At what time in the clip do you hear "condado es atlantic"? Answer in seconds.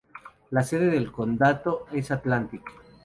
1.11-2.63